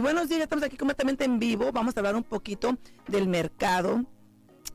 [0.00, 1.72] buenos días, estamos aquí completamente en vivo.
[1.72, 4.04] Vamos a hablar un poquito del mercado.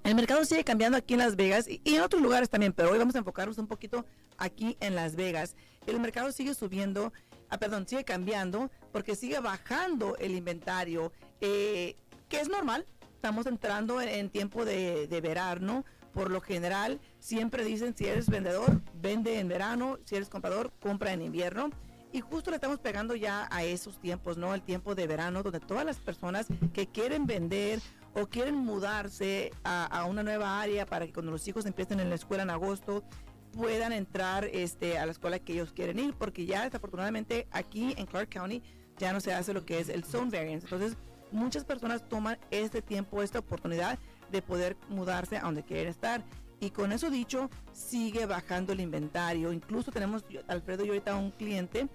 [0.03, 2.99] El mercado sigue cambiando aquí en Las Vegas y, en otros lugares también, pero hoy
[2.99, 4.05] vamos a enfocarnos un poquito
[4.37, 5.55] aquí en Las Vegas.
[5.87, 7.11] El mercado sigue subiendo,
[7.49, 11.11] ah, perdón, sigue cambiando porque sigue bajando el inventario,
[11.41, 11.95] eh,
[12.29, 12.85] que es normal.
[13.15, 15.85] Estamos entrando en, tiempo de verano.
[16.13, 21.11] Por lo general, siempre dicen si eres vendedor, vende en verano, si eres comprador, compra
[21.11, 21.71] en invierno.
[22.15, 24.55] Y justo le estamos pegando ya a esos tiempos, ¿no?
[24.55, 27.81] El tiempo de verano, donde todas las personas que quieren vender
[28.13, 32.15] o quieren mudarse a, una nueva área para que cuando los hijos empiecen en la
[32.15, 33.03] escuela en agosto
[33.51, 38.05] puedan entrar este, a la escuela que ellos quieren ir, porque ya desafortunadamente aquí en
[38.05, 38.63] Clark County
[38.97, 40.67] ya no se hace lo que es el zone variance.
[40.67, 40.95] Entonces,
[41.33, 43.99] muchas personas toman este tiempo, esta oportunidad
[44.31, 46.23] de poder mudarse a donde quieren estar.
[46.61, 49.51] Y con eso dicho, sigue bajando el inventario.
[49.51, 51.89] Incluso tenemos, Alfredo y ahorita un cliente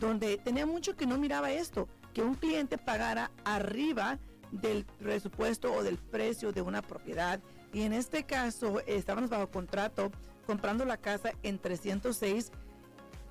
[0.00, 4.18] donde tenía mucho que no miraba esto, que un cliente pagara arriba
[4.50, 7.40] del presupuesto o del precio de una propiedad.
[7.72, 10.10] Y en este caso, estábamos bajo contrato
[10.46, 12.52] comprando la casa en 306.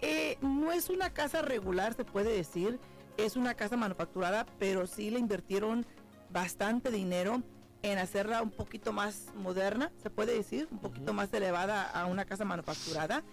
[0.01, 2.79] Eh, no es una casa regular, se puede decir,
[3.17, 5.85] es una casa manufacturada, pero sí le invirtieron
[6.29, 7.41] bastante dinero
[7.81, 12.25] en hacerla un poquito más moderna, se puede decir, un poquito más elevada a una
[12.25, 13.23] casa manufacturada.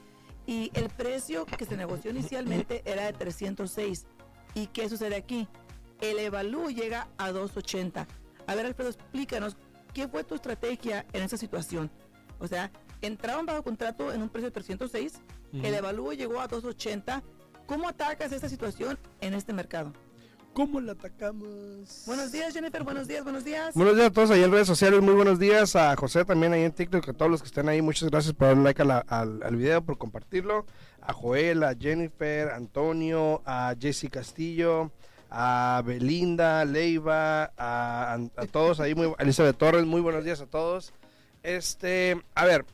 [0.46, 4.06] Y el precio que se negoció inicialmente era de 306.
[4.54, 5.48] ¿Y qué sucede aquí?
[6.00, 8.06] El evalúo llega a 280.
[8.46, 9.56] A ver, Alfredo, explícanos,
[9.94, 11.90] ¿qué fue tu estrategia en esa situación?
[12.40, 15.20] O sea, entraban bajo contrato en un precio de 306,
[15.52, 17.22] el evalúo llegó a 280.
[17.66, 19.92] ¿Cómo atacas esta situación en este mercado?
[20.54, 22.02] ¿Cómo la atacamos?
[22.06, 22.82] Buenos días, Jennifer.
[22.82, 23.74] Buenos días, buenos días.
[23.74, 26.62] Buenos días a todos ahí en redes sociales, muy buenos días a José también ahí
[26.62, 28.98] en TikTok, a todos los que estén ahí, muchas gracias por darle like a la-
[29.08, 30.66] al, al video, por compartirlo,
[31.00, 34.90] a Joel, a Jennifer, a Antonio, a Jessy Castillo,
[35.30, 40.46] a Belinda, Leiva, a, a todos ahí, muy, a Elizabeth Torres, muy buenos días a
[40.46, 40.92] todos.
[41.42, 42.66] Este, a ver,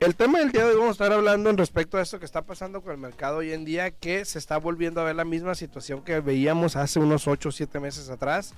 [0.00, 2.26] el tema del día de hoy vamos a estar hablando en respecto a esto que
[2.26, 5.24] está pasando con el mercado hoy en día, que se está volviendo a ver la
[5.24, 8.52] misma situación que veíamos hace unos 8 o 7 meses atrás.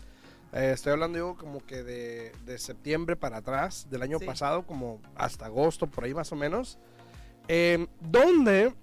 [0.53, 4.27] Eh, estoy hablando yo como que de, de septiembre para atrás, del año Sí.
[4.27, 6.79] pasado, como hasta agosto, por ahí más o menos.
[7.47, 8.75] Eh, donde,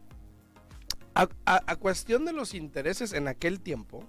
[1.14, 4.04] a, a- a cuestión de los intereses en aquel tiempo,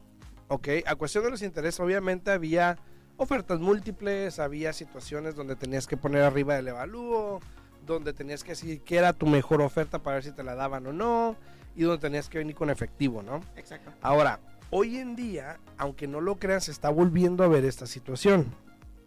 [0.49, 2.79] ok, a cuestión de los intereses, obviamente había
[3.17, 7.41] ofertas múltiples, había situaciones donde tenías que poner arriba del evalúo,
[7.87, 10.87] donde tenías que decir que era tu mejor oferta para ver si te la daban
[10.87, 11.37] o no,
[11.75, 13.41] y donde tenías que venir con efectivo, ¿no?
[13.57, 13.93] Exacto.
[14.03, 18.47] Ahora, hoy en día, aunque no lo crean, se está volviendo a ver esta situación.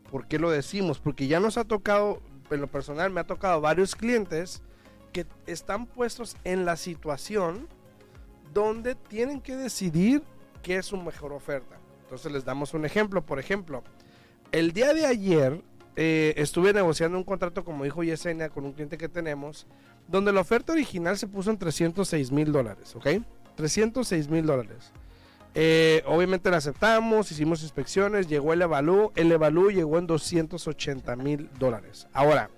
[0.10, 1.00] ¿Por qué lo decimos?
[1.00, 4.62] Porque ya nos ha tocado, en lo personal, me ha tocado varios clientes
[5.12, 7.68] que están puestos en la situación
[8.54, 10.24] donde tienen que decidir
[10.64, 11.78] qué es su mejor oferta.
[12.04, 13.24] Entonces les damos un ejemplo.
[13.24, 13.84] Por ejemplo,
[14.52, 15.64] el día de ayer
[16.02, 19.68] eh, estuve negociando un contrato, como dijo Yesenia, con un cliente que tenemos,
[20.08, 23.06] donde la oferta original se puso en 306 mil dólares, ¿ok?
[23.56, 24.94] 306 mil dólares.
[25.56, 31.50] Eh, obviamente la aceptamos, hicimos inspecciones, llegó el evalú, el evalú llegó en 280 mil
[31.60, 32.08] dólares.
[32.14, 32.50] Ahora,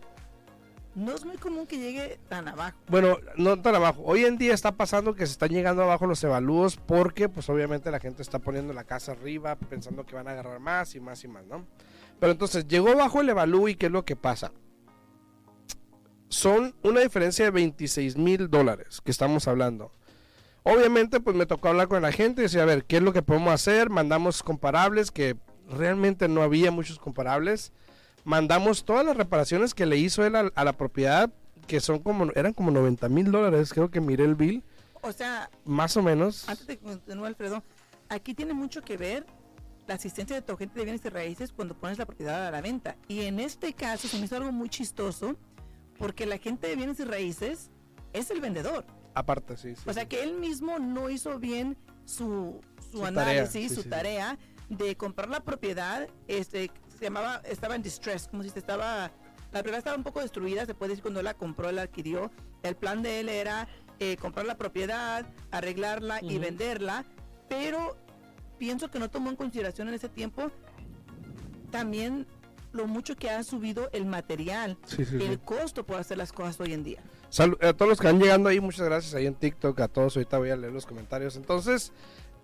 [0.93, 2.77] No es muy común que llegue tan abajo.
[2.89, 4.03] bueno, no tan abajo.
[4.05, 7.89] Hoy en día está pasando que se están llegando abajo los evalúos porque pues obviamente
[7.89, 11.23] la gente está poniendo la casa arriba pensando que van a agarrar más y más
[11.23, 11.65] y más, ¿no?
[12.21, 14.51] Pero entonces llegó abajo el evalú y ¿qué es lo que pasa?
[16.29, 19.91] Son una diferencia de 26 mil dólares que estamos hablando.
[20.61, 23.11] Obviamente pues me tocó hablar con la gente y decir, a ver, ¿qué es lo
[23.11, 23.89] que podemos hacer?
[23.89, 25.35] Mandamos comparables que
[25.67, 27.73] realmente no había muchos comparables.
[28.23, 31.31] Mandamos todas las reparaciones que le hizo él a, a la propiedad
[31.65, 34.63] que son como, eran como 90 mil dólares, creo que miré el bill,
[35.01, 36.47] O sea, más o menos.
[36.47, 37.63] antes de que continúe, Alfredo,
[38.09, 39.25] aquí tiene mucho que ver
[39.87, 42.61] la asistencia de tu agente de bienes y raíces cuando pones la propiedad a la
[42.61, 42.95] venta.
[43.07, 45.35] Y en este caso se me hizo algo muy chistoso
[45.97, 47.69] porque el agente de bienes y raíces
[48.13, 48.85] es el vendedor.
[49.13, 49.75] Aparte, sí.
[49.75, 50.09] sí, O sea sí.
[50.09, 52.61] que él mismo no hizo bien su,
[52.91, 53.89] su, Su tarea, análisis, sí, su sí, sí.
[53.89, 54.37] tarea
[54.69, 56.07] de comprar la propiedad.
[56.27, 59.11] Este se llamaba, estaba en distress, como si se estaba,
[59.51, 62.31] la propiedad estaba un poco destruida, se puede decir cuando él la compró, la adquirió.
[62.63, 63.67] El plan de él era
[63.99, 67.05] eh, comprar la propiedad, arreglarla y venderla,
[67.49, 67.97] pero
[68.61, 70.51] pienso que no tomó en consideración en ese tiempo
[71.71, 72.27] también
[72.73, 75.23] lo mucho que ha subido el material, Sí, sí, sí.
[75.25, 77.01] el costo por hacer las cosas hoy en día.
[77.31, 80.15] Salu- a todos los que van llegando ahí, muchas gracias ahí en TikTok, a todos,
[80.15, 81.35] ahorita voy a leer los comentarios.
[81.37, 81.91] Entonces,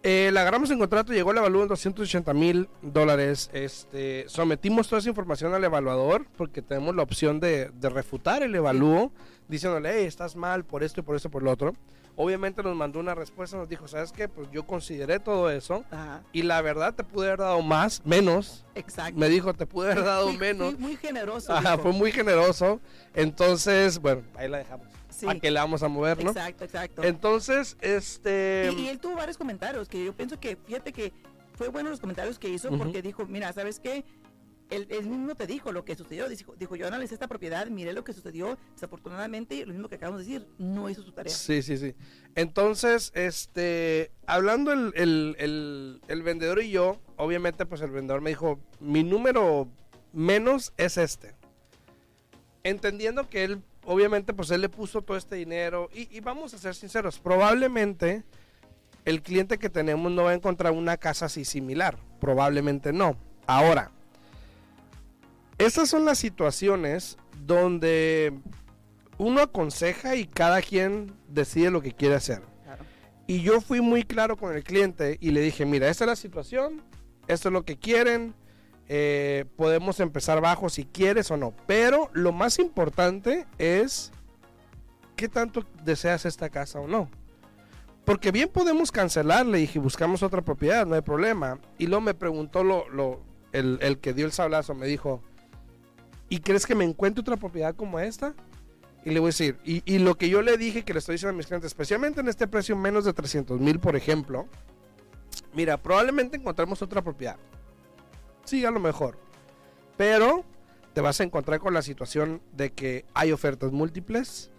[0.02, 3.52] eh, la agarramos en contrato, llegó el evalúo en 280 mil dólares.
[3.54, 8.56] Este, sometimos toda esa información al evaluador porque tenemos la opción de, de refutar el
[8.56, 9.12] evalúo,
[9.48, 11.74] diciéndole, hey, estás mal por esto y por esto y por lo otro.
[12.20, 14.28] Obviamente nos mandó una respuesta, nos dijo, ¿sabes qué?
[14.28, 16.24] Pues yo consideré todo eso Ajá.
[16.34, 18.66] y la verdad te pude haber dado más, menos.
[18.74, 19.20] Exacto.
[19.20, 20.74] Me dijo, te pude haber dado Fui- menos.
[20.74, 21.54] fui muy generoso.
[21.54, 21.84] Ajá, dijo.
[21.84, 22.80] fue muy generoso.
[23.14, 24.88] Entonces, bueno, ahí la dejamos.
[25.10, 25.28] Sí.
[25.28, 26.32] ¿A qué le vamos a mover, no?
[26.32, 27.04] Exacto, exacto.
[27.04, 28.70] Entonces, este...
[28.76, 31.12] Y, y él tuvo varios comentarios que yo pienso que, fíjate que
[31.56, 34.06] fue bueno los comentarios que hizo porque dijo, mira, ¿sabes qué?
[34.70, 36.28] Él, mismo te dijo lo que sucedió.
[36.28, 38.58] Dijo, dijo, yo analicé esta propiedad, miré lo que sucedió.
[38.74, 41.34] Desafortunadamente, lo mismo que acabamos de decir, no hizo su tarea.
[41.34, 41.96] Sí, sí, sí.
[42.36, 48.32] Entonces, este, hablando el, el, el, el vendedor y yo, obviamente, pues el vendedor me
[48.32, 49.70] dijo, mi número
[50.12, 51.36] menos es este.
[52.64, 55.90] Entendiendo que él, obviamente, pues él le puso todo este dinero.
[55.94, 58.26] Y, y vamos a ser sinceros, probablemente
[59.06, 61.98] el cliente que tenemos no va a encontrar una casa así similar.
[62.20, 63.16] Probablemente no.
[63.46, 63.92] Ahora,
[65.58, 68.34] esas son las situaciones donde
[69.18, 72.42] uno aconseja y cada quien decide lo que quiere hacer.
[72.64, 72.84] Claro.
[73.26, 76.16] Y yo fui muy claro con el cliente y le dije, mira, esta es la
[76.16, 76.84] situación,
[77.28, 78.36] esto es lo que quieren,
[78.90, 81.54] eh, podemos empezar bajo si quieres o no.
[81.66, 84.12] Pero lo más importante es
[85.16, 87.10] qué tanto deseas esta casa o no.
[88.06, 91.60] Porque bien podemos cancelarle y dije, buscamos otra propiedad, no hay problema.
[91.78, 93.22] Y luego me preguntó lo, lo-
[93.52, 95.22] el, el que dio el sablazo, me dijo,
[96.30, 98.34] ¿y crees que me encuentre otra propiedad como esta?
[99.06, 101.34] Y le voy a decir, y, lo que yo le dije que le estoy diciendo
[101.34, 104.48] a mis clientes, especialmente en este precio menos de 300 mil, por ejemplo,
[105.54, 107.38] mira, probablemente encontremos otra propiedad.
[108.44, 109.18] Sí, a lo mejor.
[109.96, 110.44] Pero
[110.94, 114.52] te vas a encontrar con la situación de que hay ofertas múltiples.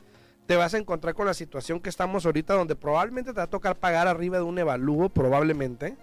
[0.47, 3.51] Te vas a encontrar con la situación que estamos ahorita donde probablemente te va a
[3.51, 5.99] tocar pagar arriba de un evalúo, probablemente.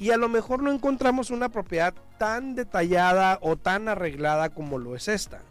[0.00, 4.96] Y a lo mejor no encontramos una propiedad tan detallada o tan arreglada como lo
[4.96, 5.42] es esta.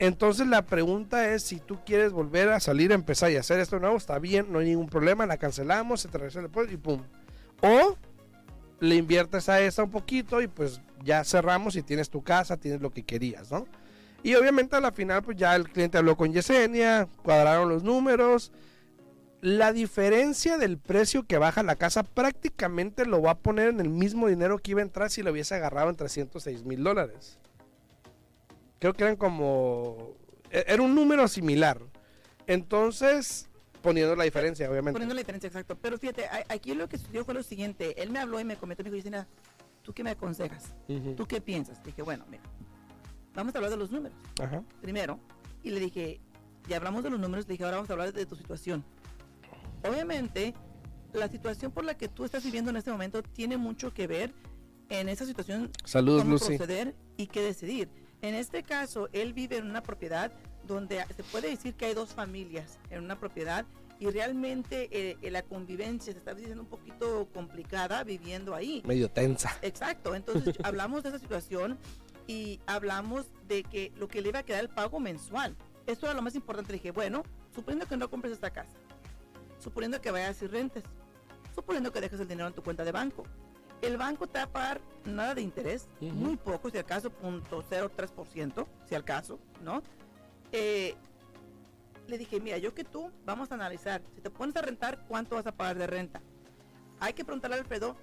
[0.00, 3.78] Entonces la pregunta es si tú quieres volver a salir, a empezar y hacer esto
[3.78, 6.42] nuevo, está bien, no hay ningún problema, la cancelamos, se te regresa
[6.72, 7.02] y pum.
[7.60, 7.96] O
[8.80, 12.80] le inviertes a esta un poquito y pues ya cerramos y tienes tu casa, tienes
[12.80, 13.68] lo que querías, ¿no?
[14.24, 18.50] Y obviamente a la final pues ya el cliente habló con Yesenia, cuadraron los números.
[19.42, 23.88] La diferencia del precio que baja la casa prácticamente lo va a poner en el
[23.88, 27.40] mismo dinero que iba a entrar si lo hubiese agarrado en 306 mil dólares.
[28.78, 30.14] Creo que eran como...
[30.48, 31.80] e- Era un número similar.
[32.46, 33.48] Entonces,
[33.82, 34.92] poniendo la diferencia, obviamente.
[34.92, 35.76] Poniendo la diferencia, exacto.
[35.76, 38.00] Pero fíjate, aquí lo que sucedió fue lo siguiente.
[38.00, 39.26] Él me habló y me comentó, me dijo, Yesenia,
[39.82, 40.72] ¿tú qué me aconsejas?
[40.88, 41.14] Ujú.
[41.16, 41.82] ¿Tú qué piensas?
[41.82, 42.44] Dije, bueno, mira,
[43.34, 44.16] vamos a hablar de los números.
[44.40, 44.62] Ajá.
[44.80, 45.18] primero
[45.64, 46.20] y le dije,
[46.68, 48.84] ya hablamos de los números, le dije, ahora vamos a hablar de tu situación.
[49.84, 50.54] Obviamente,
[51.12, 54.32] la situación por la que tú estás viviendo en este momento tiene mucho que ver
[54.88, 56.56] en esa situación, Saludos, cómo Lucy.
[56.56, 57.88] proceder y qué decidir.
[58.20, 60.32] En este caso, él vive en una propiedad
[60.66, 63.66] donde se puede decir que hay dos familias en una propiedad
[63.98, 68.82] y realmente eh, la convivencia se está haciendo un poquito complicada viviendo ahí.
[68.84, 69.56] Medio tensa.
[69.62, 71.78] Exacto, entonces hablamos de esa situación
[72.26, 75.56] y hablamos de que lo que le iba a quedar el pago mensual.
[75.86, 76.72] Esto era lo más importante.
[76.72, 77.22] Le dije, bueno,
[77.54, 78.72] suponiendo que no compres esta casa,
[79.62, 80.82] suponiendo que vayas y rentes,
[81.54, 83.24] suponiendo que dejes el dinero en tu cuenta de banco,
[83.80, 87.62] el banco te va a pagar nada de interés, muy poco, si al caso, punto
[87.68, 89.82] 0.3%, si al caso, ¿no?
[90.52, 90.94] Eh,
[92.06, 95.36] le dije, mira, yo que tú, vamos a analizar, si te pones a rentar, ¿cuánto
[95.36, 96.20] vas a pagar de renta?
[97.00, 97.96] Hay que preguntarle a Alfredo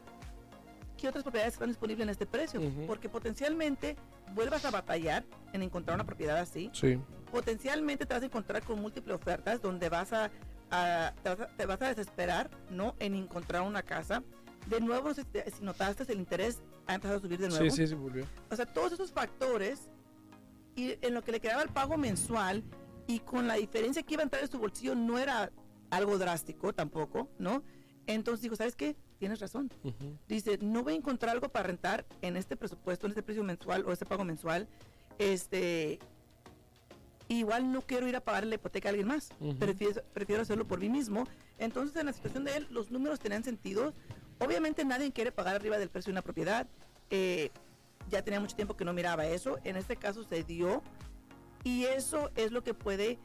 [0.98, 3.96] qué otras propiedades están disponibles en este precio, porque potencialmente
[4.34, 5.24] vuelvas a batallar
[5.54, 7.00] en encontrar una propiedad así, Sí.
[7.32, 10.30] potencialmente te vas a encontrar con múltiples ofertas donde vas a,
[10.72, 14.24] a- te, vas a te vas a desesperar no en encontrar una casa.
[14.68, 17.64] De nuevo si, te- si notaste el interés ha empezado a subir de nuevo.
[17.66, 18.26] Sí, sí, sí, volvió.
[18.52, 19.90] o sea todos esos factores
[20.76, 22.64] y en lo que le quedaba el pago mensual
[23.08, 25.52] y con la diferencia que iba a entrar en su bolsillo no era
[25.90, 27.64] algo drástico tampoco no
[28.06, 29.70] entonces dijo sabes qué tienes razón.
[30.30, 33.84] Dice, no voy a encontrar algo para rentar en este presupuesto, en este precio mensual
[33.86, 34.66] o este pago mensual.
[35.18, 36.00] Este,
[37.38, 39.30] igual no quiero ir a pagar la hipoteca a alguien más.
[39.60, 41.26] Prefiero, prefiero hacerlo por mí mismo.
[41.58, 43.94] Entonces, en la situación de él, los números tenían sentido.
[44.40, 46.68] Obviamente nadie quiere pagar arriba del precio de una propiedad.
[47.10, 47.52] Eh,
[48.10, 49.60] ya tenía mucho tiempo que no miraba eso.
[49.64, 50.82] En este caso se dio.
[51.64, 53.20] Y eso es lo que puede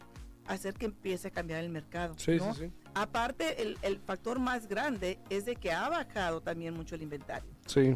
[0.46, 2.14] hacer que empiece a cambiar el mercado.
[2.18, 2.52] Sí, ¿no?
[2.54, 2.72] sí, sí.
[2.94, 7.48] Aparte, el, el factor más grande es de que ha bajado también mucho el inventario.
[7.66, 7.94] Sí.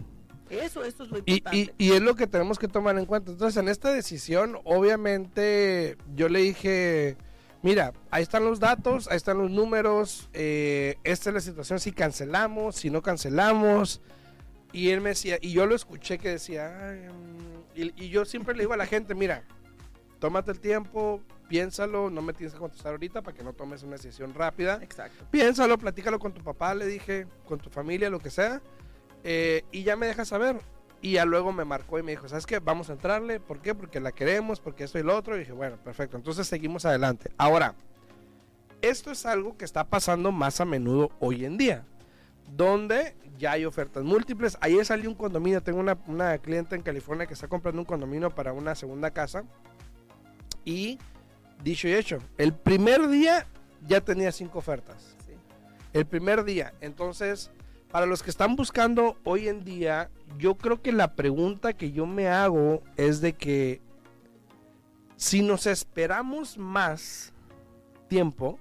[0.50, 1.56] Eso, eso es lo importante.
[1.56, 3.30] y, y es lo que tenemos que tomar en cuenta.
[3.32, 7.16] Entonces, en esta decisión, obviamente, yo le dije,
[7.62, 11.92] mira, ahí están los datos, ahí están los números, eh, esta es la situación, si
[11.92, 14.00] cancelamos, si no cancelamos.
[14.72, 18.24] Y él me decía, y yo lo escuché que decía, "Ay, mm", y, y yo
[18.24, 19.42] siempre le digo a la gente, mira,
[20.18, 23.92] tómate el tiempo, piénsalo, no me tienes que contestar ahorita para que no tomes una
[23.96, 24.78] decisión rápida.
[24.82, 25.24] Exacto.
[25.30, 28.60] Piénsalo, platícalo con tu papá, le dije, con tu familia, lo que sea.
[29.30, 30.56] Eh, y ya me dejas saber.
[31.02, 32.60] Y ya luego me marcó y me dijo, ¿sabes qué?
[32.60, 33.40] Vamos a entrarle.
[33.40, 33.74] ¿Por qué?
[33.74, 35.36] Porque la queremos, porque esto y lo otro.
[35.36, 36.16] Y dije, bueno, perfecto.
[36.16, 37.30] Entonces seguimos adelante.
[37.36, 37.74] Ahora,
[38.80, 41.84] esto es algo que está pasando más a menudo hoy en día.
[42.56, 44.56] Donde ya hay ofertas múltiples.
[44.62, 45.62] Ayer salió un condominio.
[45.62, 49.44] Tengo una, una cliente en California que está comprando un condominio para una segunda casa.
[50.64, 50.98] Y
[51.62, 53.46] dicho y hecho, el primer día
[53.86, 55.16] ya tenía cinco ofertas.
[55.26, 55.34] Sí.
[55.92, 56.72] El primer día.
[56.80, 57.50] Entonces,
[57.90, 62.06] para los que están buscando hoy en día, yo creo que la pregunta que yo
[62.06, 63.80] me hago es de que
[65.16, 67.32] si nos esperamos más
[68.08, 68.58] tiempo,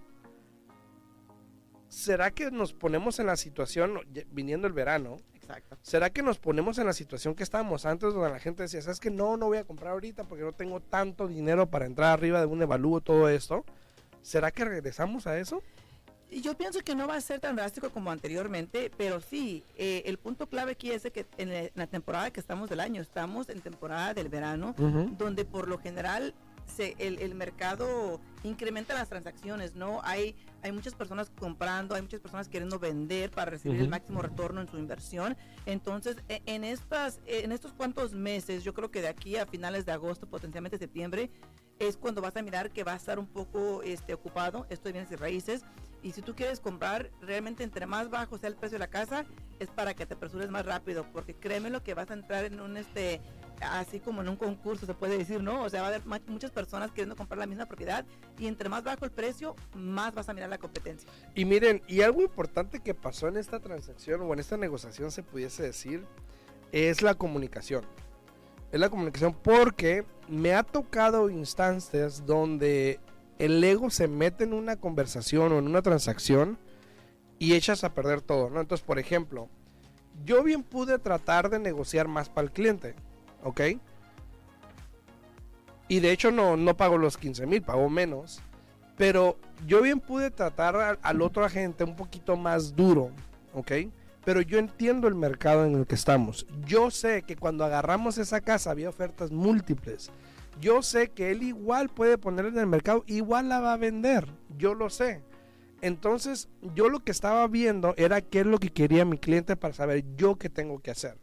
[1.88, 4.00] ¿será que nos ponemos en la situación,
[4.32, 5.78] viniendo el verano, Exacto.
[5.82, 9.00] ¿será que nos ponemos en la situación que estábamos antes donde la gente decía, sabes
[9.00, 12.40] que no, no voy a comprar ahorita porque no tengo tanto dinero para entrar arriba
[12.40, 13.66] de un evalúo, todo esto?
[14.22, 15.62] ¿Será que regresamos a eso?
[16.30, 20.18] Yo pienso que no va a ser tan drástico como anteriormente, pero sí, eh, el
[20.18, 23.02] punto clave aquí es de que en la- en la temporada que estamos del año,
[23.02, 24.76] estamos en temporada del verano,
[25.18, 26.34] donde por lo general
[26.66, 30.02] se, el, el mercado incrementa las transacciones, ¿no?
[30.04, 34.60] Hay, hay muchas personas comprando, hay muchas personas queriendo vender para recibir el máximo retorno
[34.60, 35.38] en su inversión.
[35.66, 39.86] Entonces, e- en, estas, en estos cuantos meses, yo creo que de aquí a finales
[39.86, 41.32] de agosto, potencialmente septiembre,
[41.80, 44.94] es cuando vas a mirar que va a estar un poco este, ocupado esto de
[44.94, 45.62] bienes y raíces.
[46.04, 49.26] Y si tú quieres comprar, realmente entre más bajo sea el precio de la casa,
[49.60, 52.60] es para que te apresures más rápido, porque créeme lo que vas a entrar en
[52.60, 53.22] un, este,
[53.62, 55.64] así como en un concurso, se puede decir, ¿no?
[55.64, 58.06] O sea, va a haber muchas personas queriendo comprar la misma propiedad
[58.38, 61.10] y entre más bajo el precio, más vas a mirar la competencia.
[61.34, 65.24] Y miren, y algo importante que pasó en esta transacción o en esta negociación se
[65.24, 66.06] pudiese decir,
[66.72, 67.84] es la comunicación.
[68.72, 73.00] Es la comunicación porque me ha tocado instancias donde
[73.40, 76.58] el ego se mete en una conversación o en una transacción
[77.40, 78.60] y echas a perder todo, ¿no?
[78.60, 79.50] Entonces, por ejemplo,
[80.26, 82.96] yo bien pude tratar de negociar más para el cliente,
[83.44, 83.62] ¿ok?
[85.88, 88.42] Y de hecho no, no pago los 15 mil, pago menos.
[88.98, 93.12] Pero yo bien pude tratar al, al otro agente un poquito más duro,
[93.54, 93.72] ¿ok?
[94.26, 96.48] Pero yo entiendo el mercado en el que estamos.
[96.66, 100.10] Yo sé que cuando agarramos esa casa había ofertas múltiples.
[100.60, 104.28] Yo sé que él igual puede ponerla en el mercado, igual la va a vender.
[104.58, 105.22] Yo lo sé.
[105.82, 109.74] Entonces, yo lo que estaba viendo era qué es lo que quería mi cliente para
[109.74, 111.18] saber yo qué tengo que hacer.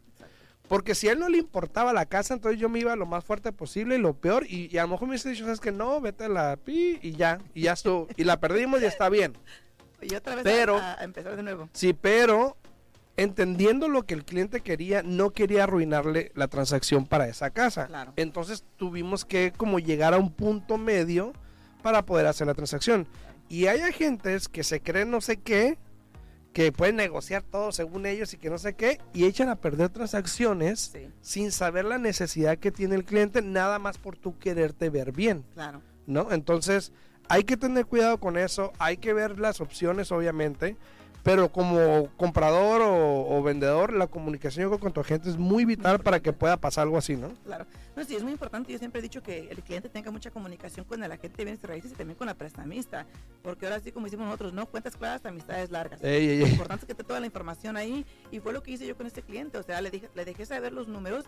[0.69, 3.23] Porque si a él no le importaba la casa, entonces yo me iba lo más
[3.23, 4.45] fuerte posible y lo peor.
[4.47, 6.97] Y, y a lo mejor me hubiese dicho, ¿sabes que No, vete a la pi
[7.03, 8.07] y ya, y ya estuvo.
[8.15, 9.33] Y la perdimos y está bien.
[10.01, 11.69] Y otra vez Pero- a, a empezar de nuevo.
[11.73, 12.57] Sí, pero
[13.17, 17.87] entendiendo lo que el cliente quería, no quería arruinarle la transacción para esa casa.
[17.87, 18.13] Claro.
[18.15, 21.33] Entonces tuvimos que como llegar a un punto medio
[21.81, 23.07] para poder hacer la transacción.
[23.47, 25.77] Y hay agentes que se creen no sé qué,
[26.51, 29.89] que pueden negociar todo según ellos y que no sé qué, y echan a perder
[29.89, 34.89] transacciones Sí, sin saber la necesidad que tiene el cliente, nada más por tú quererte
[34.89, 35.43] ver bien.
[35.53, 35.81] claro.
[36.07, 36.31] ¿no?
[36.31, 36.91] Entonces,
[37.29, 40.77] hay que tener cuidado con eso, hay que ver las opciones, obviamente,
[41.25, 46.19] pero como comprador o, o vendedor, la comunicación con tu agente es muy vital para
[46.19, 47.29] que pueda pasar algo así, ¿no?
[47.43, 47.65] Claro.
[47.95, 48.71] No, sí, es muy importante.
[48.71, 51.63] Yo siempre he dicho que el cliente tenga mucha comunicación con el agente de bienes
[51.63, 53.07] y raíces y también con la prestamista.
[53.41, 56.03] Porque ahora sí, como hicimos nosotros, no cuentas claras, amistades largas.
[56.03, 56.51] Ey, ey, Lo ey.
[56.51, 58.05] importante es que esté toda la información ahí.
[58.29, 59.57] Y fue lo que hice yo con este cliente.
[59.57, 61.25] O sea, le, dije, le dejé saber los números,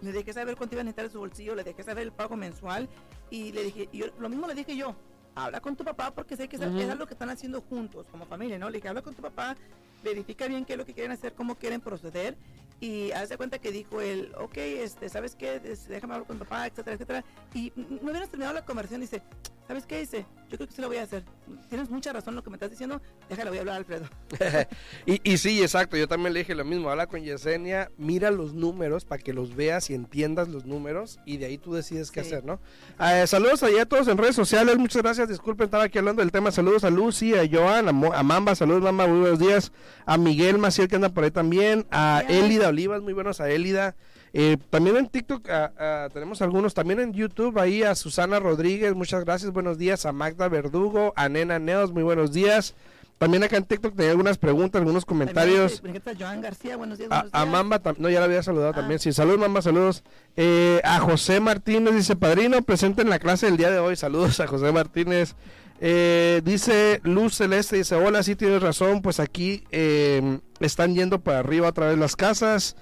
[0.00, 2.34] le dejé saber cuánto iba a necesitar en su bolsillo, le dejé saber el pago
[2.36, 2.88] mensual.
[3.30, 4.96] Y le dije, y yo, lo mismo le dije yo.
[5.34, 8.26] Habla con tu papá porque sé que es, es algo que están haciendo juntos como
[8.26, 8.68] familia, ¿no?
[8.68, 9.56] Le dije, habla con tu papá,
[10.02, 12.36] verifica bien qué es lo que quieren hacer, cómo quieren proceder.
[12.80, 15.60] Y hace cuenta que dijo él, ok, este, ¿sabes qué?
[15.60, 17.24] Déjame hablar con tu papá, etcétera, etcétera.
[17.54, 19.22] Y no hubieras terminado la conversión, dice,
[19.66, 20.00] ¿sabes qué?
[20.00, 21.24] Dice, yo creo que sí lo voy a hacer.
[21.68, 24.04] Tienes mucha razón lo que me estás diciendo, déjale, voy a hablar a Alfredo.
[25.06, 28.54] y, y sí, exacto, yo también le dije lo mismo, habla con Yesenia, mira los
[28.54, 32.22] números para que los veas y entiendas los números y de ahí tú decides qué
[32.22, 32.28] Sí.
[32.28, 32.60] hacer, ¿no?
[33.00, 36.32] Eh, saludos allá a todos en redes sociales, muchas gracias, disculpen, estaba aquí hablando del
[36.32, 39.72] tema, saludos a Lucy, a Joan, a, Mo- a Mamba, saludos Mamba, muy buenos días,
[40.06, 42.22] a Miguel Maciel que anda por ahí también, a.
[42.28, 43.96] Elida Olivas, muy buenos a Elida.
[44.34, 48.94] Eh, también en TikTok ah, ah, tenemos algunos, también en YouTube, ahí a Susana Rodríguez,
[48.94, 52.74] muchas gracias, buenos días, a Magda Verdugo, a Nena Neos, muy buenos días.
[53.18, 55.80] También acá en TikTok tenía algunas preguntas, algunos comentarios.
[56.18, 57.08] Joan García, buenos días.
[57.12, 57.52] A, buenos a días.
[57.52, 58.74] Mamba, no, ya la había saludado Ah.
[58.76, 58.98] también.
[58.98, 60.02] Sí, saludos, Mamba, saludos.
[60.36, 63.94] Eh, a José Martínez, dice padrino, presente en la clase del día de hoy.
[63.94, 65.36] Saludos a José Martínez.
[65.80, 71.40] Eh, dice Luz Celeste, dice, hola, sí tienes razón, pues aquí eh, están yendo para
[71.40, 72.76] arriba otra vez las casas.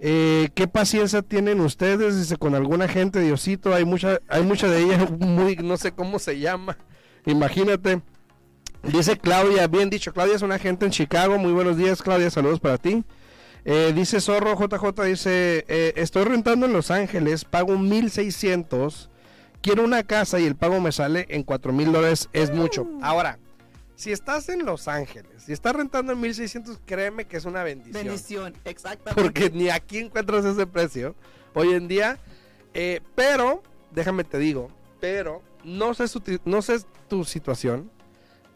[0.00, 2.16] Eh, ¿Qué paciencia tienen ustedes?
[2.18, 6.18] Dice, con alguna gente, Diosito, hay mucha, hay mucha de ellas muy, no sé cómo
[6.18, 6.76] se llama.
[7.24, 8.02] Imagínate.
[8.82, 11.38] Dice Claudia, bien dicho, Claudia es una agente en Chicago.
[11.38, 13.04] Muy buenos días, Claudia, saludos para ti.
[13.64, 19.10] Eh, dice Zorro JJ, dice, eh, estoy rentando en Los Ángeles, pago 1600,
[19.60, 22.86] quiero una casa y el pago me sale en 4 mil dólares, es mucho.
[23.02, 23.40] Ahora,
[23.96, 28.04] si estás en Los Ángeles, si estás rentando en 1600, créeme que es una bendición.
[28.04, 29.20] Bendición, exactamente.
[29.20, 31.16] Porque ni aquí encuentras ese precio
[31.54, 32.18] hoy en día.
[32.74, 33.62] Eh, pero,
[33.92, 34.68] déjame te digo,
[35.00, 37.90] pero no sé, su, no sé tu situación.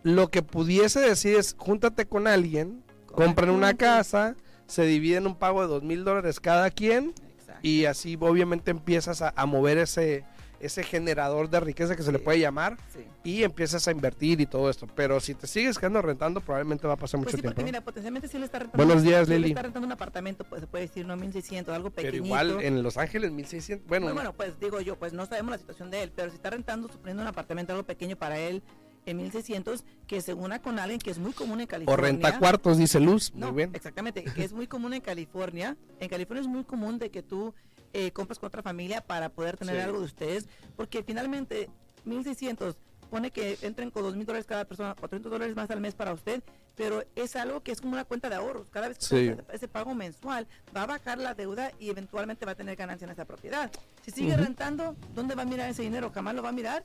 [0.02, 5.62] Lo que pudiese decir es, júntate con alguien, compren una casa, se dividen un pago
[5.62, 7.14] de dos mil dólares cada quien
[7.62, 10.24] y así obviamente empiezas a, a mover ese,
[10.60, 12.24] ese generador de riqueza que se le Sí.
[12.24, 13.00] puede llamar Sí.
[13.24, 14.86] y empiezas a invertir y todo esto.
[14.94, 17.54] Pero si te sigues quedando rentando, probablemente va a pasar mucho Pues sí, tiempo.
[17.54, 17.66] porque ¿no?
[17.66, 18.84] mira, potencialmente si le está rentando.
[18.84, 19.50] Buenos días, si le Lili.
[19.50, 22.26] está rentando un apartamento, pues se puede decir, no 1600, algo Pero pequeñito.
[22.26, 25.58] igual en Los Ángeles 1600, bueno, Bueno, bueno, pues digo yo, pues no sabemos la
[25.58, 28.62] situación de él, pero si está rentando, suponiendo un apartamento algo pequeño para él
[29.06, 32.04] en 1600, que se una con alguien que es muy común en o California.
[32.04, 33.32] renta cuartos, dice Luz.
[33.34, 33.70] No, Muy bien.
[33.74, 35.76] exactamente, que es muy común en California.
[36.00, 37.54] En California es muy común de que tú
[37.92, 39.82] eh, compras con otra familia para poder tener Sí.
[39.82, 41.68] algo de ustedes, porque finalmente
[42.04, 42.76] 1600
[43.10, 46.12] pone que entren con 2 mil dólares cada persona, 400 dólares más al mes para
[46.12, 46.42] usted,
[46.76, 48.70] pero es algo que es como una cuenta de ahorros.
[48.70, 49.32] Cada vez que Sí.
[49.52, 53.10] ese pago mensual va a bajar la deuda y eventualmente va a tener ganancia en
[53.10, 53.70] esa propiedad.
[54.04, 54.44] Si sigue Ujú.
[54.44, 56.10] rentando, ¿dónde va a mirar ese dinero?
[56.14, 56.84] Jamás lo va a mirar.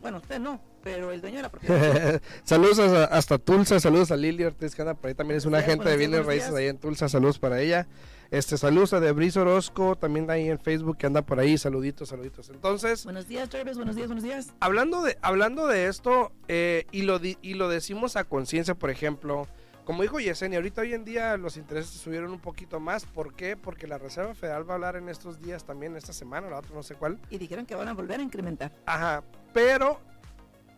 [0.00, 2.22] Bueno, usted no, pero el dueño de la propiedad.
[2.44, 5.88] saludos a- hasta Tulsa, saludos a Lili Ortiz que por ahí, también es una agente
[5.90, 6.58] de bienes raíces días.
[6.58, 7.86] ahí en Tulsa, saludos para ella.
[8.30, 12.48] Este, saludos a Debris Orozco, también ahí en Facebook que anda por ahí, saluditos, saluditos.
[12.50, 14.52] Entonces, buenos días, Jarvis, buenos días, buenos días.
[14.60, 18.90] hablando de, hablando de esto, eh, y, lo di- y lo decimos a conciencia, por
[18.90, 19.46] ejemplo,
[19.84, 23.04] como dijo Yesenia, ahorita hoy en día los intereses subieron un poquito más.
[23.04, 23.56] ¿Por qué?
[23.56, 26.74] Porque la Reserva Federal va a hablar en estos días también, esta semana, la otra
[26.74, 27.20] no sé cuál.
[27.30, 28.72] Y dijeron que van a volver a incrementar.
[28.86, 30.00] Ajá, pero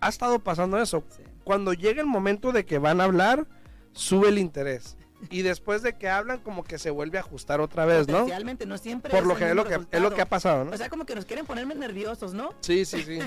[0.01, 1.03] ha estado pasando eso.
[1.09, 1.23] Sí.
[1.43, 3.47] Cuando llega el momento de que van a hablar,
[3.93, 4.99] sube el interés.
[5.31, 8.15] Y después de que hablan, como que se vuelve a ajustar otra vez, ¿no?
[8.21, 10.71] Potencialmente, no siempre Por lo que es lo que, es lo que ha pasado, ¿no?
[10.71, 12.55] O sea, como que nos quieren ponerme nerviosos, ¿no?
[12.61, 13.19] Sí, sí, sí.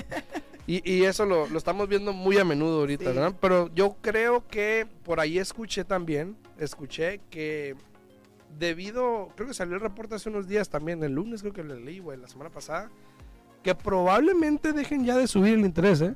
[0.66, 3.16] Y, y eso lo, lo estamos viendo muy a menudo ahorita, Sí.
[3.16, 3.34] ¿verdad?
[3.40, 7.76] Pero yo creo que por ahí escuché también, escuché que
[8.58, 11.74] debido, creo que salió el reporte hace unos días también, el lunes creo que lo
[11.74, 12.90] leí, güey, la semana pasada,
[13.62, 16.14] que probablemente dejen ya de subir el interés, ¿eh?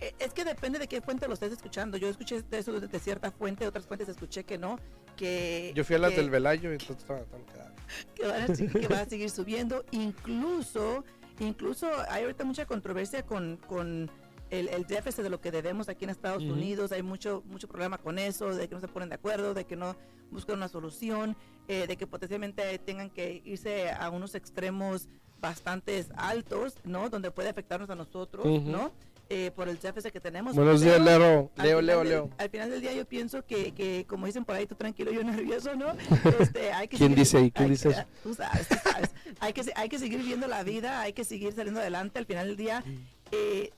[0.00, 1.98] Eh, Es que depende de qué fuente lo estés escuchando.
[1.98, 4.78] Yo escuché de eso de, de cierta fuente, de otras fuentes escuché que no,
[5.20, 5.72] que...
[5.74, 7.70] Yo fui a las que- del Velayo y entonces estaba tan quedado.
[8.14, 9.84] que van a seguir, que va a seguir subiendo.
[9.90, 11.04] Incluso,
[11.38, 14.10] incluso hay ahorita mucha controversia con, con
[14.50, 16.42] el, el déficit de lo que debemos aquí en Estados.
[16.42, 16.92] Unidos.
[16.92, 19.76] Hay mucho, mucho problema con eso, de que no se ponen de acuerdo, de que
[19.76, 19.96] no
[20.30, 21.36] buscan una solución,
[21.68, 25.08] eh, de que potencialmente tengan que irse a unos extremos
[25.40, 27.08] bastante altos, ¿no?
[27.10, 28.44] Donde puede afectarnos a nosotros.
[28.62, 28.92] ¿no?
[29.32, 30.56] Eh, por el déficit que tenemos.
[30.56, 31.52] Buenos días, Leo.
[31.54, 32.30] Leo, Leo, Leo.
[32.36, 35.22] Al final del día yo pienso que, que como dicen por ahí, tú tranquilo, yo
[35.24, 35.92] nervioso, ¿no?
[36.40, 37.50] Este, hay que ¿Quién seguir- dice ahí?
[37.52, 38.02] ¿Quién dice eso?
[38.24, 39.10] Tú sabes, tú sabes.
[39.38, 42.18] hay, que, hay que seguir viviendo la vida, hay que seguir saliendo adelante.
[42.18, 42.82] Al final del día,
[43.30, 43.70] eh,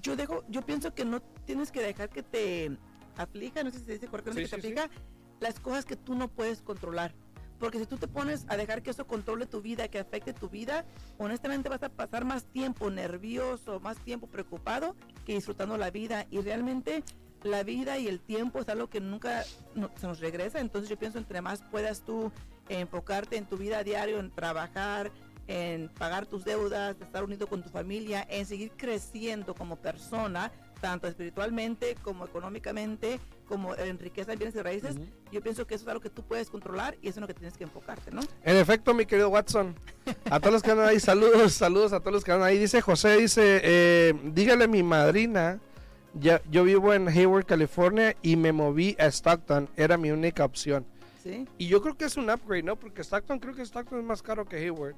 [0.00, 2.70] yo dejo, yo pienso que no tienes que dejar que te
[3.16, 4.78] aflija, no sé si se dice correctamente, Sí, que te sí, sí.
[4.80, 5.02] aflija
[5.40, 7.12] las cosas que tú no puedes controlar.
[7.60, 10.48] Porque si tú te pones a dejar que eso controle tu vida, que afecte tu
[10.48, 10.84] vida,
[11.18, 14.96] honestamente vas a pasar más tiempo nervioso, más tiempo preocupado
[15.26, 16.26] que disfrutando la vida.
[16.30, 17.04] Y realmente
[17.42, 19.44] la vida y el tiempo es algo que nunca
[19.74, 20.58] no- se nos regresa.
[20.58, 22.32] Entonces yo pienso entre más puedas tú
[22.68, 25.10] enfocarte en tu vida diario, en trabajar,
[25.46, 31.08] en pagar tus deudas, estar unido con tu familia, en seguir creciendo como persona, tanto
[31.08, 35.04] espiritualmente como económicamente, como en riqueza, en bienes y raíces, Ujú.
[35.32, 37.26] yo pienso que eso es algo que tú puedes controlar y eso es en lo
[37.26, 38.20] que tienes que enfocarte, ¿no?
[38.44, 39.74] En efecto, mi querido Watson.
[40.30, 42.58] A todos los que andan ahí, saludos, saludos a todos los que andan ahí.
[42.58, 45.58] Dice José, dice, eh, dígale a mi madrina,
[46.14, 50.86] ya, yo vivo en Hayward, California y me moví a Stockton, era mi única opción.
[51.22, 51.46] Sí.
[51.58, 52.76] Y yo creo que es un upgrade, ¿no?
[52.76, 54.94] Porque Stockton, creo que Stockton es más caro que Hayward,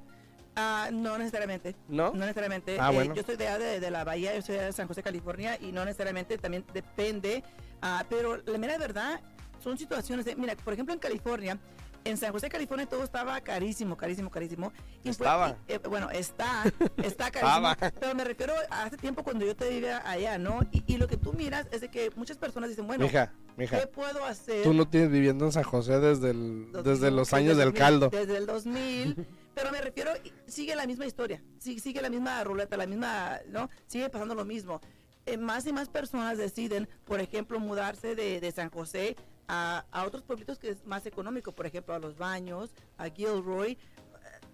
[0.55, 1.75] Ah, no necesariamente.
[1.89, 2.11] ¿no?
[2.13, 2.77] No necesariamente.
[2.79, 3.15] Ah, Eh, bueno.
[3.15, 5.83] yo soy de, de, de la Bahía, yo soy de San José, California, y no
[5.87, 7.43] necesariamente también depende.
[7.83, 9.21] Ah, pero la mera verdad
[9.63, 11.59] son situaciones de, mira, por ejemplo en California,
[12.05, 14.73] en San José, California todo estaba carísimo, carísimo, carísimo.
[15.05, 15.57] Y Estaba.
[15.69, 16.65] y, eh, bueno, está,
[17.03, 17.71] está carísimo.
[17.71, 17.93] Estaba.
[18.01, 20.61] Pero me refiero a hace tiempo cuando yo te vivía allá, ¿no?
[20.73, 23.53] Y, y lo que tú miras es de que muchas personas dicen, bueno, mija, ¿qué
[23.57, 24.63] mija, puedo hacer?
[24.63, 27.73] tú no tienes viviendo en San José desde, el, desde los Desde años el del
[27.73, 28.11] 2000, caldo.
[28.11, 29.27] Desde el 2000.
[29.55, 30.11] pero me refiero,
[30.47, 31.43] sigue la misma historia.
[31.59, 33.71] Sigue, sigue la misma ruleta, la misma, ¿no?
[33.87, 34.81] Sigue pasando lo mismo.
[35.27, 40.05] Eh, más y más personas deciden, por ejemplo, mudarse de, de San José a, a
[40.05, 43.79] otros pueblitos que es más económico, por ejemplo, a Los Baños, a Gilroy, eh,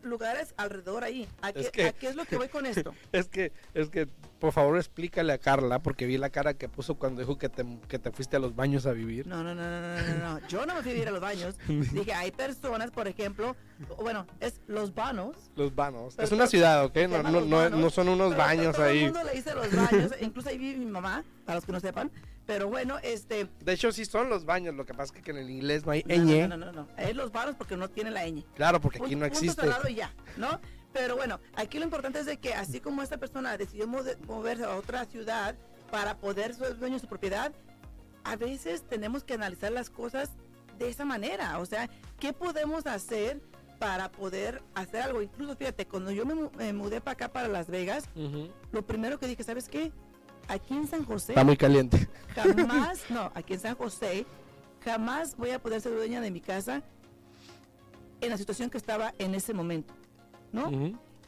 [0.03, 1.27] lugares alrededor ahí.
[1.41, 2.95] ¿A qué, Es que- a qué es lo que voy con esto?
[3.13, 6.95] Es que, es que, por favor, explícale a Carla, porque vi la cara que puso
[6.95, 9.27] cuando dijo que te, que te fuiste a los baños a vivir.
[9.27, 10.49] No, no, no, no, no, no, no.
[10.49, 11.57] Yo no me fui a vivir a los baños.
[11.69, 13.57] Dije, hay personas, por ejemplo,
[14.01, 15.37] bueno, es los vanos.
[15.57, 16.15] Los baños.
[16.17, 16.97] Pero es una ciudad, ¿ok?
[17.09, 19.05] No, no, no, no son unos pero baños todo el ahí.
[19.05, 20.13] mundo le dice los baños.
[20.21, 22.11] Incluso ahí vive mi mamá, para los que no sepan.
[22.47, 23.47] Pero bueno, este.
[23.61, 24.75] De hecho, sí son los baños.
[24.75, 26.49] Lo que pasa es que en el inglés no hay No, ñ.
[26.49, 26.89] no, no, no, no.
[26.97, 28.43] Es los vanos porque no tiene la ñ.
[28.55, 29.63] Claro, porque aquí Punto- no punto existe.
[29.63, 30.59] cerrado y ya, ¿no?
[30.93, 33.87] Pero bueno, aquí lo importante es de que así como esta persona decidió
[34.27, 35.55] moverse a otra ciudad
[35.91, 37.53] para poder ser dueño de su propiedad,
[38.25, 40.31] a veces tenemos que analizar las cosas
[40.79, 41.59] de esa manera.
[41.59, 43.41] O sea, ¿qué podemos hacer
[43.79, 45.23] para poder hacer algo?
[45.23, 48.05] Incluso, fíjate, cuando yo me, mu- me mudé para acá, para Las Vegas,
[48.73, 49.93] lo primero que dije, ¿sabes qué?
[50.49, 52.09] Aquí en San José, Está muy caliente.
[52.35, 54.25] jamás, no, aquí en San José,
[54.85, 56.83] jamás voy a poder ser dueña de mi casa
[58.21, 59.95] en la situación que estaba en ese momento,
[60.53, 60.71] ¿no?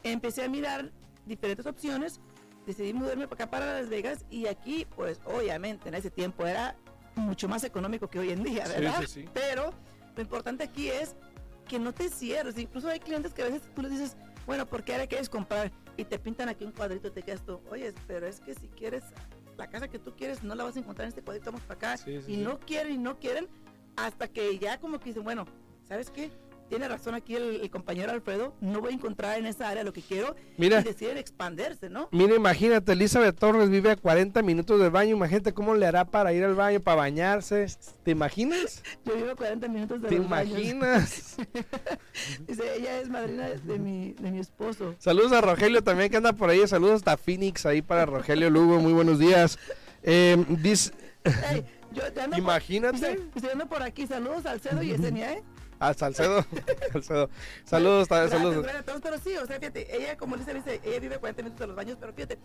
[0.03, 0.91] Empecé a mirar
[1.25, 2.19] diferentes opciones,
[2.65, 6.75] decidí mudarme para acá, para Las Vegas, y aquí, pues, obviamente, en ese tiempo era
[7.15, 9.01] mucho más económico que hoy en día, Sí, ¿verdad?
[9.01, 9.25] sí, sí.
[9.33, 9.71] Pero
[10.15, 11.15] lo importante aquí es
[11.67, 12.57] que no te cierres.
[12.57, 15.71] Incluso hay clientes que a veces tú les dices, bueno, ¿por qué ahora quieres comprar?
[15.97, 18.67] Y te pintan aquí un cuadrito y te quedas tú, oye, pero es que si
[18.69, 19.03] quieres
[19.57, 21.77] la casa que tú quieres, no la vas a encontrar en este cuadrito, vamos para
[21.77, 21.97] acá.
[21.97, 22.41] Sí, sí, y sí.
[22.41, 23.47] no quieren y no quieren,
[23.95, 25.45] hasta que ya como que dicen, bueno,
[25.87, 26.31] ¿sabes qué?
[26.71, 29.91] Tiene razón aquí el, el compañero Alfredo, no voy a encontrar en esa área lo
[29.91, 30.37] que quiero.
[30.57, 30.79] Mira.
[30.79, 32.07] Y deciden expandirse, ¿no?
[32.13, 35.17] Mira, imagínate, Elizabeth Torres vive a 40 minutos del baño.
[35.17, 37.65] Imagínate cómo le hará para ir al baño, para bañarse.
[38.03, 38.81] ¿Te imaginas?
[39.05, 40.51] Yo vivo a 40 minutos de ¿Te los baños.
[40.57, 41.35] imaginas?
[42.47, 44.95] Dice, ella es madrina de mi, de mi esposo.
[44.97, 46.65] Saludos a Rogelio también que anda por ahí.
[46.69, 48.79] Saludos hasta Phoenix ahí para Rogelio Lugo.
[48.79, 49.59] Muy buenos días.
[50.03, 50.91] Eh, dice,
[51.51, 52.95] Ey, yo te ando por- imagínate.
[52.95, 55.43] Dice, estoy ando por aquí, saludos al Cedo y Esenia, ¿eh?
[55.81, 56.45] A Salcedo.
[56.91, 57.29] Salcedo.
[57.65, 58.07] Saludos,
[59.01, 60.51] pero sí, o sea, fíjate, ella, como dice,
[60.83, 62.37] ella vive 40 minutos de los baños, pero fíjate,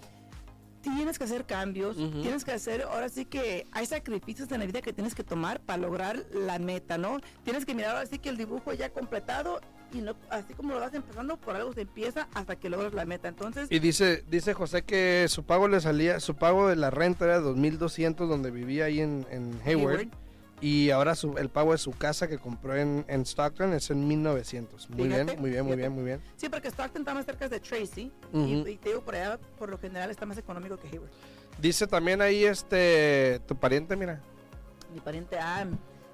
[0.81, 4.81] tienes que hacer cambios, tienes que hacer, ahora sí que hay sacrificios en la vida
[4.81, 7.21] que tienes que tomar para lograr la meta, ¿no?
[7.45, 9.61] Tienes que mirar ahora sí que el dibujo ya completado
[9.93, 13.05] y no, así como lo vas empezando, por algo se empieza hasta que logras la
[13.05, 13.29] meta.
[13.29, 17.27] Entonces, Y dice, dice José que su pago le salía, su pago de la renta
[17.27, 20.01] era 2200 donde vivía ahí en, en Hayward.
[20.01, 20.26] Hayward.
[20.61, 24.09] Y ahora su, el pago de su casa que compró en, en Stockton es en
[24.09, 24.89] 1900.
[24.91, 26.21] Muy Fíjate, bien, muy bien, muy bien, muy bien.
[26.37, 29.69] sí, porque Stockton está más cerca de Tracy y, y te digo, por allá, por
[29.69, 31.11] lo general, está más económico que Hayward.
[31.61, 34.21] Dice también ahí este tu pariente, mira.
[34.95, 35.67] mi pariente ah,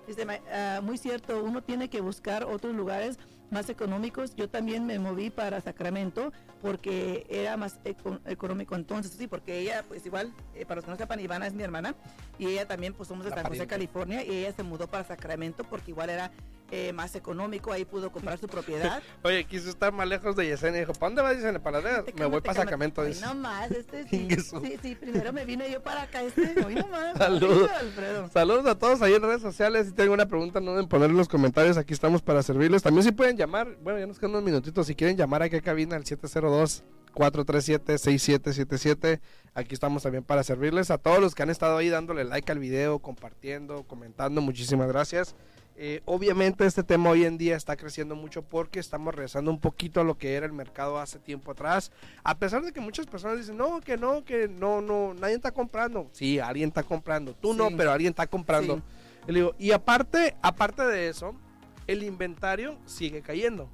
[0.09, 3.19] dice, "Ma- ah, muy cierto, uno tiene que buscar otros lugares
[3.51, 4.35] más económicos.
[4.35, 9.85] Yo también me moví para Sacramento porque era más eco- económico entonces, sí, porque ella,
[9.88, 11.94] pues igual, eh, para los que no sepan, Ivana es mi hermana
[12.38, 13.66] y ella también, pues somos de La San José.
[13.66, 16.31] California y ella se mudó para Sacramento porque igual era
[16.75, 19.03] eh, más económico, ahí pudo comprar su propiedad.
[19.23, 20.81] Oye, quiso estar más lejos de Yesenia.
[20.81, 21.63] Dijo, ¿para dónde vas, Yesenia?
[21.63, 22.55] Para Te Me voy para.
[22.55, 23.05] Sacramento.
[23.05, 23.21] Dice.
[23.21, 26.89] no más, este sí, sí, sí, primero me vine yo para acá, este, hoy no
[26.89, 27.19] más.
[27.19, 27.71] Saludos.
[27.71, 28.31] Alfredo.
[28.33, 29.89] Saludos a todos ahí en redes sociales.
[29.89, 31.77] Si tienen una pregunta, no deben poner en los comentarios.
[31.77, 32.83] Aquí estamos para servirles.
[32.83, 33.77] También si pueden llamar.
[33.83, 34.87] Bueno, ya nos quedan unos minutitos.
[34.87, 39.21] Si quieren llamar aquí a cabina al 702 437-6777.
[39.53, 40.91] Aquí estamos también para servirles.
[40.91, 45.37] A todos los que han estado ahí dándole like al video, compartiendo, comentando, muchísimas gracias.
[45.77, 50.01] Eh, obviamente este tema hoy en día está creciendo mucho porque estamos regresando un poquito
[50.01, 51.91] a lo que era el mercado hace tiempo atrás.
[52.25, 55.53] A pesar de que muchas personas dicen, no, que no, que no, no, nadie está
[55.53, 56.09] comprando.
[56.13, 57.35] Sí, alguien está comprando.
[57.35, 58.77] Tú no, pero alguien está comprando.
[58.77, 58.83] Sí.
[59.29, 61.35] Y, le digo, y aparte, aparte de eso,
[61.87, 63.69] el inventario sigue cayendo.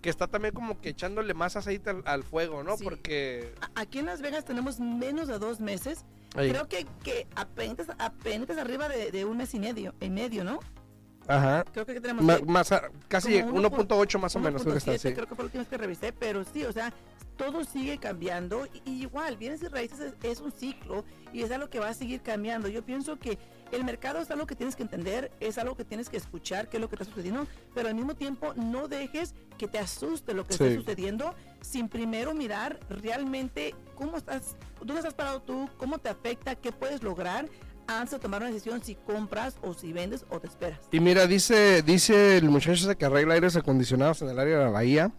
[0.00, 2.76] Que está también como que echándole más aceite al, al fuego, ¿no?
[2.76, 2.84] Sí.
[2.84, 3.52] Porque...
[3.74, 6.04] Aquí en Las Vegas tenemos menos de dos meses.
[6.34, 6.50] Ahí.
[6.50, 10.60] Creo que, que apenas, apenas arriba de, de un mes y medio, y medio, ¿no?
[11.28, 11.64] Ajá.
[11.72, 14.62] Creo que tenemos Ma- más a- casi como uno pu- 1.8 más o menos.
[14.62, 15.14] Creo que está 1.7, así.
[15.14, 16.92] creo que fue lo último que revisé, pero sí, o sea,
[17.36, 21.50] todo sigue cambiando y, y igual, bienes y raíces es, es un ciclo y es
[21.50, 22.68] algo que va a seguir cambiando.
[22.68, 23.38] Yo pienso que
[23.72, 26.76] el mercado es algo que tienes que entender, es algo que tienes que escuchar, qué
[26.78, 30.44] es lo que está sucediendo, pero al mismo tiempo no dejes que te asuste lo
[30.46, 30.64] que Sí.
[30.64, 36.54] está sucediendo sin primero mirar realmente cómo estás, dónde estás parado tú, cómo te afecta,
[36.54, 37.48] qué puedes lograr
[37.86, 40.80] antes de tomar una decisión si compras o si vendes o te esperas.
[40.92, 44.70] Y mira, dice, dice el muchacho que arregla aires acondicionados en el área de la
[44.70, 45.12] bahía.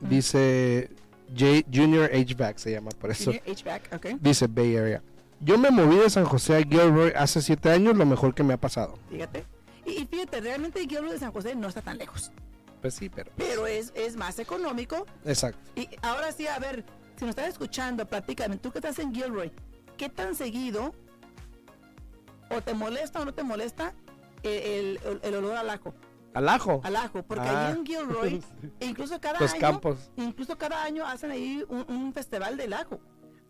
[0.00, 0.08] Ujú.
[0.10, 0.90] Dice
[1.36, 3.32] J- Junior HVAC se llama por eso.
[3.32, 5.02] Junior HVAC, ok, Dice Bay Area.
[5.40, 8.54] Yo me moví de San José a Gilroy hace siete años, lo mejor que me
[8.54, 8.98] ha pasado.
[9.10, 9.44] fíjate.
[9.84, 12.30] Y, y fíjate, realmente Guillermo de San José no está tan lejos.
[12.80, 13.30] Pues sí, pero.
[13.36, 15.06] pero es, es más económico.
[15.24, 15.58] Exacto.
[15.74, 16.84] Y ahora sí, a ver,
[17.16, 19.50] si nos estás escuchando, platícame, tú que estás en Gilroy,
[19.96, 20.94] ¿qué tan seguido
[22.56, 23.92] o te molesta o no te molesta
[24.42, 25.94] el, el- el olor al ajo.
[26.34, 26.80] ¿Al ajo?
[26.82, 27.68] Al ajo, porque Ah.
[27.68, 28.42] ahí en Gilroy,
[28.80, 30.10] e incluso cada Los año, campos.
[30.16, 33.00] incluso cada año hacen ahí un, un festival del ajo.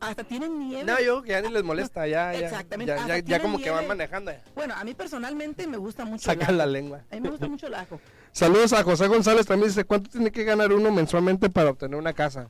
[0.00, 0.82] Hasta tienen nieve.
[0.82, 2.34] No, yo que ya ni les molesta, ya.
[2.34, 2.92] Exactamente,
[3.24, 4.32] Ya, como que van manejando.
[4.56, 6.72] Bueno, a mí personalmente me gusta mucho el Sacan la ajo.
[6.72, 7.02] lengua.
[7.08, 8.00] A mí me gusta mucho el ajo.
[8.32, 12.12] Saludos a José González, también dice, ¿cuánto tiene que ganar uno mensualmente para obtener una
[12.14, 12.48] casa?